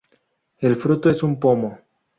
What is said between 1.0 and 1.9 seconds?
es un pomo.